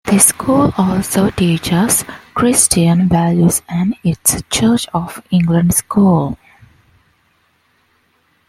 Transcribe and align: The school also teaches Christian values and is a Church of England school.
The 0.05 0.17
school 0.17 0.73
also 0.79 1.29
teaches 1.29 2.03
Christian 2.33 3.07
values 3.07 3.61
and 3.69 3.95
is 4.03 4.17
a 4.33 4.41
Church 4.51 4.87
of 4.95 5.21
England 5.29 5.75
school. 5.75 6.39